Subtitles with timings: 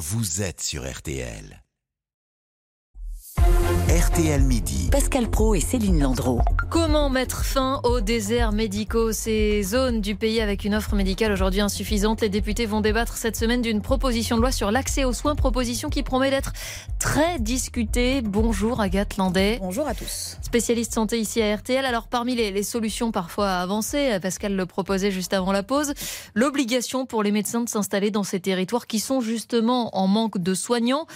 [0.00, 1.62] vous êtes sur RTL.
[4.00, 4.88] RTL Midi.
[4.90, 6.40] Pascal Pro et Céline Landreau.
[6.70, 11.60] Comment mettre fin aux déserts médicaux, ces zones du pays avec une offre médicale aujourd'hui
[11.60, 15.34] insuffisante Les députés vont débattre cette semaine d'une proposition de loi sur l'accès aux soins,
[15.34, 16.54] proposition qui promet d'être
[16.98, 18.22] très discutée.
[18.22, 19.58] Bonjour Agathe Landais.
[19.60, 20.38] Bonjour à tous.
[20.40, 21.84] Spécialiste santé ici à RTL.
[21.84, 25.92] Alors parmi les, les solutions parfois avancées, Pascal le proposait juste avant la pause,
[26.32, 30.54] l'obligation pour les médecins de s'installer dans ces territoires qui sont justement en manque de
[30.54, 31.06] soignants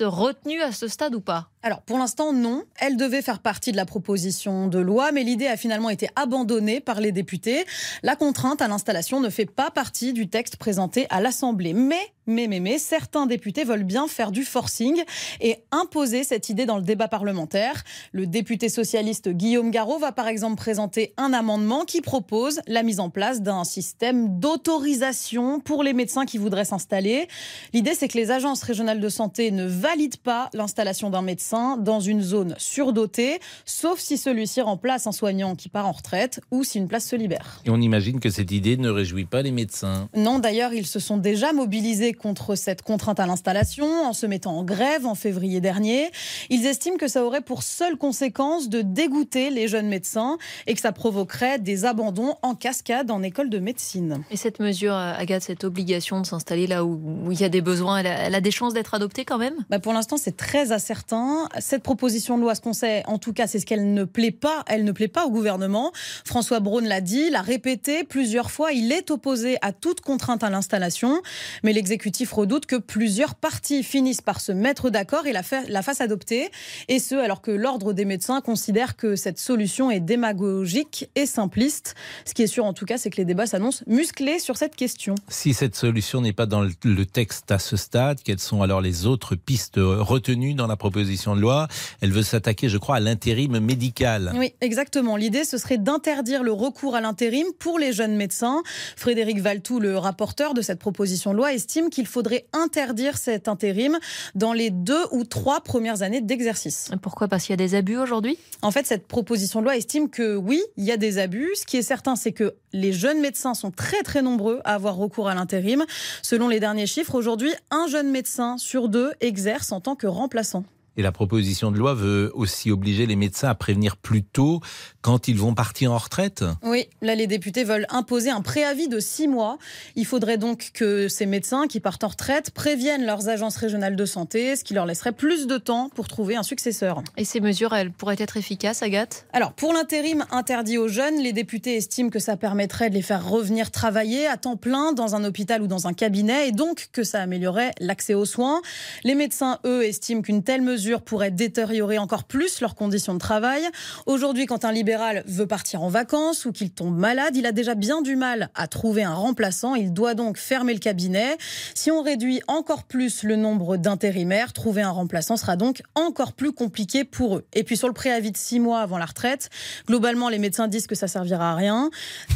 [0.00, 3.76] retenue à ce stade ou pas alors pour l'instant non, elle devait faire partie de
[3.76, 7.64] la proposition de loi, mais l'idée a finalement été abandonnée par les députés.
[8.02, 11.72] La contrainte à l'installation ne fait pas partie du texte présenté à l'Assemblée.
[11.72, 15.02] Mais, mais, mais, mais, certains députés veulent bien faire du forcing
[15.40, 17.82] et imposer cette idée dans le débat parlementaire.
[18.12, 23.00] Le député socialiste Guillaume Garot va par exemple présenter un amendement qui propose la mise
[23.00, 27.28] en place d'un système d'autorisation pour les médecins qui voudraient s'installer.
[27.72, 32.00] L'idée c'est que les agences régionales de santé ne valident pas l'installation d'un médecin dans
[32.00, 36.78] une zone surdotée, sauf si celui-ci remplace un soignant qui part en retraite ou si
[36.78, 37.62] une place se libère.
[37.64, 40.08] Et on imagine que cette idée ne réjouit pas les médecins.
[40.14, 44.56] Non, d'ailleurs, ils se sont déjà mobilisés contre cette contrainte à l'installation en se mettant
[44.56, 46.10] en grève en février dernier.
[46.50, 50.80] Ils estiment que ça aurait pour seule conséquence de dégoûter les jeunes médecins et que
[50.80, 54.22] ça provoquerait des abandons en cascade en école de médecine.
[54.30, 57.98] Et cette mesure, Agathe, cette obligation de s'installer là où, il y a des besoins,
[57.98, 59.54] elle a, des chances d'être adoptée quand même?
[59.70, 61.48] Bah Pour l'instant, c'est très incertain.
[61.58, 64.30] Cette proposition de loi, ce qu'on sait, en tout cas, c'est ce qu'elle ne plaît
[64.30, 64.64] pas.
[64.66, 65.92] Elle ne plaît pas au gouvernement.
[66.24, 68.72] François Braun l'a dit, l'a répété plusieurs fois.
[68.72, 71.20] Il est opposé à toute contrainte à l'installation.
[71.62, 72.01] Mais l'exécutif
[72.32, 76.50] redoute que plusieurs partis finissent par se mettre d'accord et la, la fassent adopter.
[76.88, 81.94] Et ce, alors que l'Ordre des médecins considère que cette solution est démagogique et simpliste.
[82.24, 84.76] Ce qui est sûr, en tout cas, c'est que les débats s'annoncent musclés sur cette
[84.76, 85.14] question.
[85.28, 89.06] Si cette solution n'est pas dans le texte à ce stade, quelles sont alors les
[89.06, 91.68] autres pistes retenues dans la proposition de loi?
[92.00, 94.32] Elle veut s'attaquer, je crois, à l'intérim médical.
[94.36, 95.16] Oui, exactement.
[95.16, 98.62] L'idée, ce serait d'interdire le recours à l'intérim pour les jeunes médecins.
[98.96, 103.98] Frédéric Valtou, le rapporteur de cette proposition de loi, estime qu'il faudrait interdire cet intérim
[104.34, 106.90] dans les deux ou trois premières années d'exercice.
[107.00, 107.28] Pourquoi?
[107.28, 108.38] Parce qu'il y a des abus aujourd'hui?
[108.62, 111.50] En fait, cette proposition de loi estime que oui, il y a des abus.
[111.54, 114.96] Ce qui est certain, c'est que les jeunes médecins sont très très nombreux à avoir
[114.96, 115.84] recours à l'intérim.
[116.22, 120.64] Selon les derniers chiffres, aujourd'hui, un jeune médecin sur deux exerce en tant que remplaçant.
[120.98, 124.60] Et la proposition de loi veut aussi obliger les médecins à prévenir plus tôt
[125.00, 126.44] quand ils vont partir en retraite.
[126.62, 129.56] Oui, là les députés veulent imposer un préavis de six mois.
[129.96, 134.04] Il faudrait donc que ces médecins qui partent en retraite préviennent leurs agences régionales de
[134.04, 137.02] santé, ce qui leur laisserait plus de temps pour trouver un successeur.
[137.16, 139.24] Et ces mesures, elles pourraient être efficaces, Agathe?
[139.32, 143.26] Alors pour l'intérim interdit aux jeunes, les députés estiment que ça permettrait de les faire
[143.26, 147.02] revenir travailler à temps plein dans un hôpital ou dans un cabinet et donc que
[147.02, 148.60] ça améliorerait l'accès aux soins.
[149.04, 153.62] Les médecins, eux, estiment qu'une telle mesure pourrait détériorer encore plus leurs conditions de travail.
[154.06, 157.74] Aujourd'hui, quand un libéral veut partir en vacances ou qu'il tombe malade, il a déjà
[157.74, 159.74] bien du mal à trouver un remplaçant.
[159.74, 161.36] Il doit donc fermer le cabinet.
[161.74, 166.52] Si on réduit encore plus le nombre d'intérimaires, trouver un remplaçant sera donc encore plus
[166.52, 167.46] compliqué pour eux.
[167.52, 169.50] Et puis sur le préavis de six mois avant la retraite,
[169.86, 171.90] globalement, les médecins disent que ça servira à rien,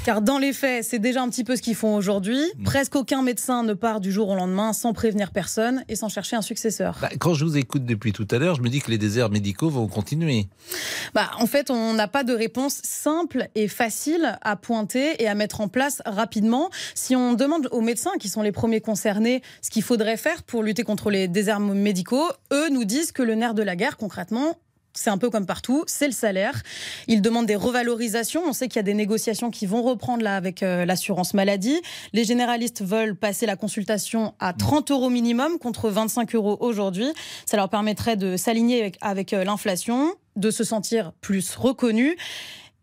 [0.04, 2.40] car dans les faits, c'est déjà un petit peu ce qu'ils font aujourd'hui.
[2.58, 2.64] Mmh.
[2.64, 6.36] Presque aucun médecin ne part du jour au lendemain sans prévenir personne et sans chercher
[6.36, 6.98] un successeur.
[7.00, 9.70] Bah, quand je vous écoute depuis tout à je me dis que les déserts médicaux
[9.70, 10.46] vont continuer.
[11.14, 15.34] Bah, en fait, on n'a pas de réponse simple et facile à pointer et à
[15.34, 16.70] mettre en place rapidement.
[16.94, 20.62] Si on demande aux médecins, qui sont les premiers concernés, ce qu'il faudrait faire pour
[20.62, 24.56] lutter contre les déserts médicaux, eux nous disent que le nerf de la guerre, concrètement,
[24.98, 26.62] c'est un peu comme partout, c'est le salaire.
[27.06, 28.42] Ils demandent des revalorisations.
[28.46, 31.80] On sait qu'il y a des négociations qui vont reprendre là avec euh, l'assurance maladie.
[32.12, 37.08] Les généralistes veulent passer la consultation à 30 euros minimum contre 25 euros aujourd'hui.
[37.44, 42.16] Ça leur permettrait de s'aligner avec, euh, l'inflation, de se sentir plus reconnus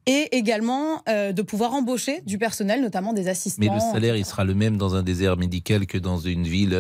[0.06, 3.64] et également euh, de pouvoir embaucher du personnel, notamment des assistants.
[3.66, 6.78] Mais le salaire, il sera le même dans un désert médical que dans une ville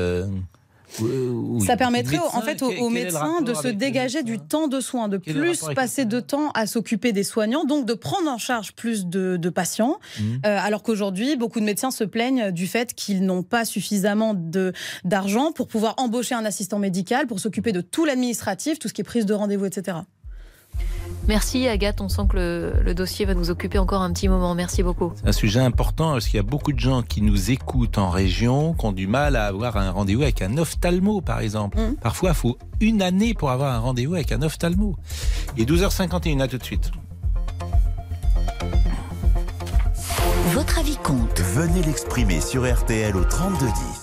[1.65, 5.63] ça permettrait en fait aux, médecins de se dégager du temps de soins, de plus
[5.75, 9.99] passer de temps à s'occuper des soignants, donc de prendre en charge plus de, patients.
[10.19, 10.23] Mmh.
[10.45, 14.33] Euh, alors qu'aujourd'hui, beaucoup de médecins se plaignent du fait qu'ils n'ont pas suffisamment
[15.03, 19.01] d'argent pour pouvoir embaucher un assistant médical, pour s'occuper de tout l'administratif, tout ce qui
[19.01, 19.97] est prise de rendez-vous, etc.
[21.27, 24.55] Merci Agathe, on sent que le, dossier va nous occuper encore un petit moment.
[24.55, 25.13] Merci beaucoup.
[25.15, 28.09] C'est un sujet important parce qu'il y a beaucoup de gens qui nous écoutent en
[28.09, 31.79] région, qui ont du mal à avoir un rendez-vous avec un ophtalmo par exemple.
[31.79, 31.95] Mmh.
[31.95, 34.95] Parfois, il faut une année pour avoir un rendez-vous avec un ophtalmo.
[35.57, 36.91] Et 12h51, à tout de suite.
[40.47, 41.39] Votre avis compte.
[41.39, 44.02] Venez l'exprimer sur RTL au 3210.